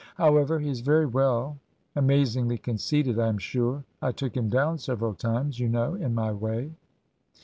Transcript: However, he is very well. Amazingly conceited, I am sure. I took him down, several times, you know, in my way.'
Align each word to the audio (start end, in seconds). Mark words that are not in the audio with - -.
However, 0.15 0.57
he 0.57 0.67
is 0.69 0.79
very 0.79 1.05
well. 1.05 1.59
Amazingly 1.95 2.57
conceited, 2.57 3.19
I 3.19 3.27
am 3.27 3.37
sure. 3.37 3.83
I 4.01 4.11
took 4.11 4.35
him 4.35 4.49
down, 4.49 4.79
several 4.79 5.13
times, 5.13 5.59
you 5.59 5.69
know, 5.69 5.93
in 5.93 6.15
my 6.15 6.31
way.' 6.31 6.71